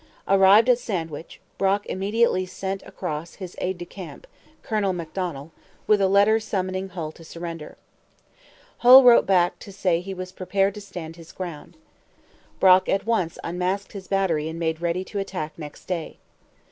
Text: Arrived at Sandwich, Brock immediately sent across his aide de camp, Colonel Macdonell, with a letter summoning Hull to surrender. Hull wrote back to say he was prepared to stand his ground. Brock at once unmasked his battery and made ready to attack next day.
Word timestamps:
Arrived 0.27 0.67
at 0.67 0.79
Sandwich, 0.79 1.39
Brock 1.59 1.85
immediately 1.85 2.43
sent 2.47 2.81
across 2.87 3.35
his 3.35 3.55
aide 3.61 3.77
de 3.77 3.85
camp, 3.85 4.25
Colonel 4.63 4.93
Macdonell, 4.93 5.51
with 5.85 6.01
a 6.01 6.07
letter 6.07 6.39
summoning 6.39 6.89
Hull 6.89 7.11
to 7.11 7.23
surrender. 7.23 7.77
Hull 8.79 9.03
wrote 9.03 9.27
back 9.27 9.59
to 9.59 9.71
say 9.71 10.01
he 10.01 10.15
was 10.15 10.31
prepared 10.31 10.73
to 10.73 10.81
stand 10.81 11.17
his 11.17 11.31
ground. 11.31 11.77
Brock 12.59 12.89
at 12.89 13.05
once 13.05 13.37
unmasked 13.43 13.91
his 13.91 14.07
battery 14.07 14.49
and 14.49 14.57
made 14.57 14.81
ready 14.81 15.03
to 15.03 15.19
attack 15.19 15.53
next 15.55 15.85
day. 15.85 16.17